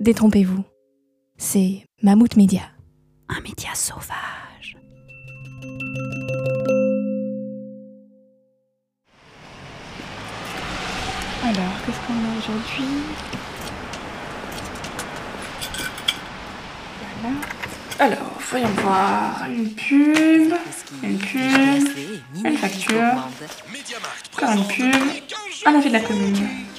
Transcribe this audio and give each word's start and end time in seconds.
détrompez-vous. 0.00 0.64
C'est 1.36 1.84
Mammouth 2.02 2.36
Média, 2.36 2.62
un 3.28 3.40
média 3.40 3.70
sauvage. 3.74 4.76
Alors, 11.42 11.74
qu'est-ce 11.84 12.00
qu'on 12.06 12.14
a 12.14 12.38
aujourd'hui? 12.38 12.84
Voilà. 17.20 17.36
Alors, 17.98 18.32
voyons 18.50 18.68
voir. 18.82 19.46
Une 19.50 19.70
pub, 19.70 20.54
une 21.02 21.18
pub, 21.18 21.88
une 22.44 22.56
facture, 22.56 23.30
encore 24.34 24.56
une 24.56 24.66
pub, 24.66 24.94
un 25.66 25.74
avis 25.74 25.88
de 25.88 25.94
la 25.94 26.00
commune. 26.00 26.69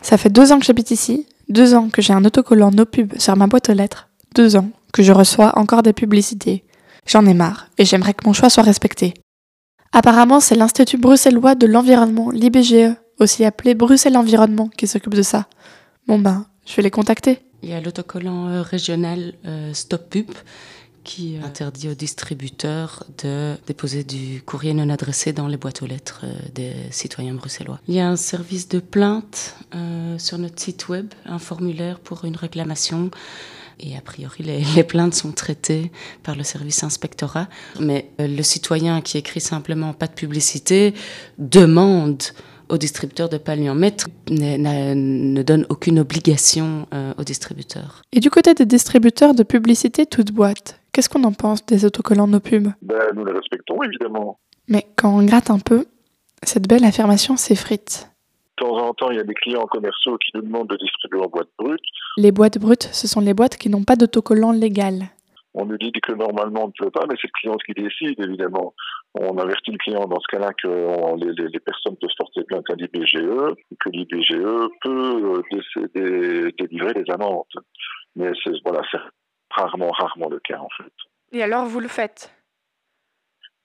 Ça 0.00 0.18
fait 0.18 0.30
deux 0.30 0.52
ans 0.52 0.58
que 0.58 0.64
j'habite 0.64 0.90
ici, 0.90 1.26
deux 1.48 1.74
ans 1.74 1.88
que 1.88 2.02
j'ai 2.02 2.12
un 2.12 2.24
autocollant 2.24 2.70
no 2.70 2.84
pub 2.84 3.18
sur 3.18 3.36
ma 3.36 3.46
boîte 3.46 3.70
aux 3.70 3.74
lettres, 3.74 4.08
deux 4.34 4.56
ans 4.56 4.70
que 4.92 5.02
je 5.02 5.12
reçois 5.12 5.58
encore 5.58 5.82
des 5.82 5.92
publicités. 5.92 6.64
J'en 7.06 7.26
ai 7.26 7.34
marre 7.34 7.68
et 7.78 7.84
j'aimerais 7.84 8.14
que 8.14 8.26
mon 8.26 8.32
choix 8.32 8.50
soit 8.50 8.62
respecté. 8.62 9.14
Apparemment, 9.92 10.40
c'est 10.40 10.54
l'Institut 10.54 10.98
bruxellois 10.98 11.54
de 11.54 11.66
l'environnement, 11.66 12.30
l'IBGE, 12.30 12.94
aussi 13.18 13.44
appelé 13.44 13.74
Bruxelles 13.74 14.16
Environnement, 14.16 14.68
qui 14.68 14.86
s'occupe 14.86 15.14
de 15.14 15.22
ça. 15.22 15.46
Bon 16.06 16.18
ben, 16.18 16.46
je 16.66 16.74
vais 16.76 16.82
les 16.82 16.90
contacter. 16.90 17.38
Il 17.62 17.68
y 17.68 17.74
a 17.74 17.80
l'autocollant 17.80 18.48
euh, 18.48 18.62
régional 18.62 19.34
euh, 19.46 19.72
Stop 19.72 20.10
Pub 20.10 20.30
qui 21.04 21.36
euh, 21.36 21.44
interdit 21.44 21.88
aux 21.88 21.94
distributeurs 21.94 23.04
de 23.22 23.54
déposer 23.66 24.04
du 24.04 24.42
courrier 24.44 24.74
non 24.74 24.88
adressé 24.88 25.32
dans 25.32 25.48
les 25.48 25.56
boîtes 25.56 25.82
aux 25.82 25.86
lettres 25.86 26.22
euh, 26.24 26.32
des 26.54 26.72
citoyens 26.90 27.34
bruxellois. 27.34 27.80
Il 27.88 27.94
y 27.94 28.00
a 28.00 28.08
un 28.08 28.16
service 28.16 28.68
de 28.68 28.78
plainte 28.78 29.56
euh, 29.74 30.18
sur 30.18 30.38
notre 30.38 30.60
site 30.60 30.88
web, 30.88 31.06
un 31.26 31.38
formulaire 31.38 31.98
pour 32.00 32.24
une 32.24 32.36
réclamation. 32.36 33.10
Et 33.80 33.96
a 33.96 34.00
priori, 34.00 34.44
les, 34.44 34.84
plaintes 34.84 35.14
sont 35.14 35.32
traitées 35.32 35.90
par 36.22 36.36
le 36.36 36.44
service 36.44 36.84
inspectorat. 36.84 37.48
Mais 37.80 38.10
le 38.18 38.42
citoyen 38.42 39.00
qui 39.00 39.18
écrit 39.18 39.40
simplement 39.40 39.92
pas 39.92 40.06
de 40.06 40.12
publicité 40.12 40.94
demande 41.38 42.22
au 42.72 42.78
distributeur 42.78 43.28
de 43.28 43.34
ne 43.34 43.38
pas 43.38 43.54
lui 43.54 43.68
en 43.68 43.74
mettre, 43.74 44.08
ne 44.30 45.42
donne 45.42 45.66
aucune 45.68 45.98
obligation 45.98 46.86
euh, 46.94 47.12
au 47.18 47.22
distributeur. 47.22 48.02
Et 48.12 48.20
du 48.20 48.30
côté 48.30 48.54
des 48.54 48.64
distributeurs 48.64 49.34
de 49.34 49.42
publicité 49.42 50.06
toute 50.06 50.32
boîte, 50.32 50.80
qu'est-ce 50.92 51.08
qu'on 51.08 51.24
en 51.24 51.32
pense 51.32 51.64
des 51.66 51.84
autocollants 51.84 52.26
no 52.28 52.40
pub 52.40 52.68
Ben, 52.82 52.98
nous 53.14 53.24
les 53.24 53.32
respectons, 53.32 53.82
évidemment. 53.82 54.38
Mais 54.68 54.86
quand 54.96 55.10
on 55.18 55.24
gratte 55.24 55.50
un 55.50 55.58
peu, 55.58 55.86
cette 56.42 56.68
belle 56.68 56.84
affirmation 56.84 57.36
s'effrite. 57.36 58.08
De 58.58 58.64
temps 58.66 58.76
en 58.76 58.94
temps, 58.94 59.10
il 59.10 59.16
y 59.16 59.20
a 59.20 59.24
des 59.24 59.34
clients 59.34 59.66
commerciaux 59.66 60.16
qui 60.18 60.30
nous 60.34 60.42
demandent 60.42 60.68
de 60.68 60.76
distribuer 60.76 61.20
en 61.20 61.28
boîte 61.28 61.48
brute. 61.58 61.80
Les 62.16 62.30
boîtes 62.32 62.58
brutes, 62.58 62.88
ce 62.92 63.08
sont 63.08 63.20
les 63.20 63.34
boîtes 63.34 63.56
qui 63.56 63.68
n'ont 63.70 63.82
pas 63.84 63.96
d'autocollant 63.96 64.52
légal. 64.52 65.04
On 65.54 65.66
nous 65.66 65.76
dit 65.76 65.92
que 65.92 66.12
normalement 66.12 66.64
on 66.64 66.66
ne 66.68 66.72
peut 66.78 66.90
pas, 66.90 67.04
mais 67.08 67.14
c'est 67.20 67.28
le 67.28 67.38
client 67.40 67.56
qui 67.66 67.72
décide, 67.74 68.18
évidemment. 68.24 68.72
On 69.14 69.36
avertit 69.36 69.72
le 69.72 69.76
client 69.78 70.06
dans 70.06 70.18
ce 70.20 70.26
cas-là 70.36 70.50
que 70.62 70.66
on- 70.68 71.16
les, 71.16 71.60
personnes 71.60 71.96
peuvent 72.00 72.08
porter 72.16 72.42
plainte 72.44 72.64
à 72.70 72.74
l'IBGE, 72.74 73.54
que 73.78 73.88
l'IBGE 73.90 74.70
peut 74.80 74.88
euh, 75.36 75.42
dé- 75.50 75.88
dé- 75.94 76.54
délivrer 76.58 76.94
des 76.94 77.10
amendes. 77.12 77.44
Mais 78.16 78.30
c'est 78.42 78.52
voilà, 78.64 78.80
c'est 78.90 78.98
rarement, 79.54 79.90
rarement 79.90 80.28
le 80.28 80.40
cas, 80.40 80.58
en 80.58 80.68
fait. 80.76 80.92
Et 81.32 81.42
alors 81.42 81.66
vous 81.66 81.80
le 81.80 81.88
faites? 81.88 82.32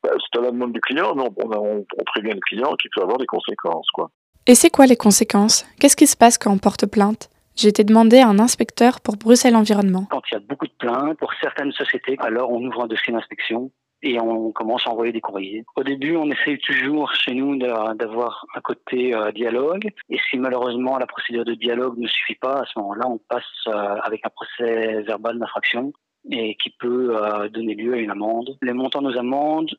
Ben, 0.03 0.11
c'est 0.19 0.39
à 0.39 0.41
la 0.43 0.51
demande 0.51 0.73
du 0.73 0.81
client, 0.81 1.15
mais 1.15 1.23
on, 1.23 1.33
on, 1.45 1.51
a- 1.51 1.57
on- 1.57 1.85
on 1.97 2.03
prévient 2.05 2.33
le 2.33 2.39
client 2.41 2.73
qu'il 2.75 2.89
peut 2.95 3.01
avoir 3.01 3.17
des 3.17 3.25
conséquences, 3.25 3.87
quoi. 3.93 4.09
Et 4.45 4.55
c'est 4.55 4.69
quoi 4.69 4.85
les 4.85 4.95
conséquences? 4.95 5.65
Qu'est-ce 5.79 5.95
qui 5.97 6.07
se 6.07 6.15
passe 6.15 6.37
quand 6.37 6.51
on 6.51 6.57
porte 6.57 6.85
plainte? 6.85 7.29
J'ai 7.55 7.67
été 7.69 7.83
demandé 7.83 8.19
à 8.19 8.27
un 8.27 8.39
inspecteur 8.39 9.01
pour 9.01 9.17
Bruxelles 9.17 9.55
Environnement. 9.55 10.05
Quand 10.11 10.21
il 10.31 10.35
y 10.35 10.37
a 10.37 10.39
beaucoup 10.39 10.67
de 10.67 10.73
plaintes 10.77 11.17
pour 11.17 11.33
certaines 11.41 11.71
sociétés, 11.71 12.15
alors 12.19 12.51
on 12.51 12.63
ouvre 12.63 12.83
un 12.83 12.87
dossier 12.87 13.11
d'inspection 13.11 13.71
et 14.03 14.19
on 14.19 14.51
commence 14.51 14.85
à 14.85 14.91
envoyer 14.91 15.11
des 15.11 15.21
courriers. 15.21 15.63
Au 15.75 15.83
début, 15.83 16.15
on 16.15 16.29
essaye 16.29 16.57
toujours 16.59 17.13
chez 17.13 17.33
nous 17.33 17.57
d'a- 17.57 17.93
d'avoir 17.95 18.45
un 18.55 18.61
côté 18.61 19.13
euh, 19.15 19.31
dialogue. 19.31 19.89
Et 20.09 20.17
si 20.29 20.37
malheureusement 20.37 20.97
la 20.97 21.07
procédure 21.07 21.45
de 21.45 21.53
dialogue 21.55 21.97
ne 21.97 22.07
suffit 22.07 22.35
pas, 22.35 22.61
à 22.61 22.65
ce 22.65 22.77
moment-là, 22.79 23.07
on 23.07 23.19
passe 23.29 23.43
euh, 23.67 23.95
avec 24.03 24.21
un 24.25 24.29
procès 24.29 25.01
verbal 25.03 25.39
d'infraction 25.39 25.93
et 26.29 26.57
qui 26.61 26.71
peut 26.79 27.15
euh, 27.15 27.47
donner 27.49 27.73
lieu 27.73 27.93
à 27.93 27.97
une 27.97 28.11
amende. 28.11 28.57
Les 28.61 28.73
montants 28.73 29.01
de 29.01 29.09
nos 29.11 29.17
amendes 29.17 29.71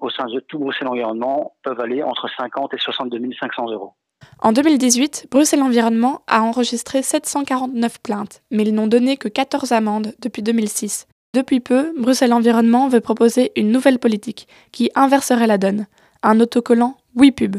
au 0.00 0.10
sein 0.10 0.26
de 0.26 0.40
tout 0.40 0.58
Bruxelles 0.58 0.88
Environnement 0.88 1.54
peuvent 1.62 1.80
aller 1.80 2.02
entre 2.02 2.28
50 2.36 2.74
et 2.74 2.78
62 2.78 3.18
500 3.40 3.70
euros. 3.70 3.92
En 4.40 4.52
2018, 4.52 5.28
Bruxelles 5.30 5.62
Environnement 5.62 6.22
a 6.26 6.42
enregistré 6.42 7.02
749 7.02 8.00
plaintes, 8.02 8.42
mais 8.50 8.64
ils 8.64 8.74
n'ont 8.74 8.86
donné 8.86 9.16
que 9.16 9.28
14 9.28 9.72
amendes 9.72 10.14
depuis 10.20 10.42
2006. 10.42 11.06
Depuis 11.34 11.58
peu, 11.58 11.92
Bruxelles 11.98 12.32
Environnement 12.32 12.88
veut 12.88 13.00
proposer 13.00 13.50
une 13.56 13.72
nouvelle 13.72 13.98
politique 13.98 14.46
qui 14.70 14.92
inverserait 14.94 15.48
la 15.48 15.58
donne. 15.58 15.88
Un 16.22 16.38
autocollant 16.38 16.96
Oui 17.16 17.32
Pub. 17.32 17.56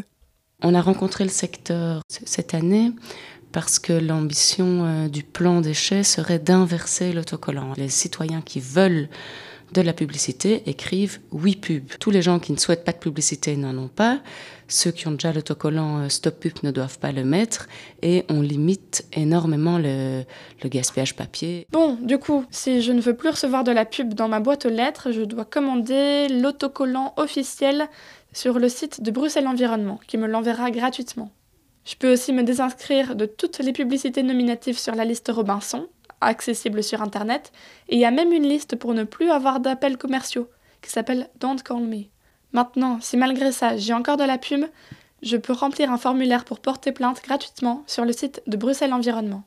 On 0.64 0.74
a 0.74 0.82
rencontré 0.82 1.26
le 1.26 1.30
secteur 1.30 2.02
cette 2.08 2.54
année 2.54 2.94
parce 3.52 3.80
que 3.80 3.92
l'ambition 3.92 4.86
euh, 4.86 5.08
du 5.10 5.24
plan 5.24 5.60
déchets 5.60 6.04
serait 6.04 6.40
d'inverser 6.40 7.12
l'autocollant. 7.12 7.74
Les 7.76 7.90
citoyens 7.90 8.40
qui 8.40 8.62
veulent 8.62 9.10
de 9.74 9.82
la 9.82 9.94
publicité 9.94 10.64
écrivent 10.68 11.20
oui 11.32 11.56
pub. 11.56 11.90
Tous 12.00 12.12
les 12.12 12.22
gens 12.22 12.40
qui 12.40 12.52
ne 12.52 12.58
souhaitent 12.58 12.86
pas 12.86 12.92
de 12.92 12.98
publicité 12.98 13.56
n'en 13.58 13.78
ont 13.78 13.88
pas. 13.88 14.20
Ceux 14.68 14.92
qui 14.92 15.08
ont 15.08 15.12
déjà 15.12 15.32
l'autocollant 15.32 16.00
euh, 16.00 16.10
stop 16.10 16.40
pub 16.40 16.54
ne 16.64 16.72
doivent 16.72 16.98
pas 16.98 17.12
le 17.12 17.24
mettre 17.24 17.68
et 18.02 18.24
on 18.30 18.42
limite 18.42 19.06
énormément 19.14 19.78
le, 19.78 20.24
le 20.64 20.70
gaspillage 20.70 21.16
papier. 21.16 21.68
Bon, 21.72 21.98
du 22.02 22.18
coup, 22.18 22.46
si 22.50 22.82
je 22.82 22.92
ne 22.92 23.02
veux 23.02 23.16
plus 23.16 23.30
recevoir 23.30 23.64
de 23.64 23.72
la 23.72 23.86
pub 23.86 24.14
dans 24.14 24.28
ma 24.28 24.40
boîte 24.40 24.66
aux 24.66 24.70
lettres, 24.70 25.12
je 25.12 25.22
dois 25.22 25.46
commander 25.46 26.28
l'autocollant 26.30 27.14
officiel 27.18 27.88
sur 28.34 28.60
le 28.60 28.70
site 28.70 29.02
de 29.02 29.12
Bruxelles 29.12 29.48
Environnement, 29.48 30.00
qui 30.08 30.18
me 30.18 30.28
l'enverra 30.28 30.72
gratuitement. 30.72 31.32
Je 31.86 31.96
peux 31.96 32.12
aussi 32.12 32.34
me 32.34 32.44
désinscrire 32.44 33.16
de 33.16 33.28
toutes 33.28 33.60
les 33.60 33.72
publicités 33.72 34.24
nominatives 34.24 34.80
sur 34.80 34.96
la 34.96 35.06
liste 35.06 35.32
Robinson, 35.34 35.88
accessible 36.22 36.84
sur 36.84 37.02
Internet, 37.02 37.52
et 37.90 37.96
il 37.96 38.00
y 38.00 38.06
a 38.06 38.12
même 38.12 38.32
une 38.32 38.48
liste 38.48 38.76
pour 38.76 38.94
ne 38.94 39.04
plus 39.04 39.30
avoir 39.30 39.60
d'appels 39.60 39.98
commerciaux, 39.98 40.50
qui 40.82 40.90
s'appelle 40.90 41.30
Don't 41.40 41.62
Call 41.64 41.84
Me. 41.84 42.06
Maintenant, 42.54 43.00
si 43.02 43.18
malgré 43.18 43.52
ça 43.52 43.78
j'ai 43.78 43.94
encore 43.94 44.18
de 44.18 44.24
la 44.24 44.38
pub, 44.38 44.66
je 45.22 45.38
peux 45.38 45.54
remplir 45.54 45.92
un 45.92 45.98
formulaire 45.98 46.46
pour 46.46 46.60
porter 46.60 46.92
plainte 46.92 47.22
gratuitement 47.24 47.84
sur 47.88 48.06
le 48.06 48.14
site 48.14 48.42
de 48.48 48.58
Bruxelles 48.58 48.94
Environnement. 48.94 49.44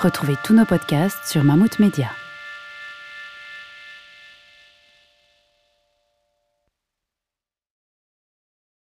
Retrouvez 0.00 0.34
tous 0.44 0.54
nos 0.54 0.66
podcasts 0.66 1.24
sur 1.24 1.44
Mammouth 1.44 1.78
Media. 1.78 2.08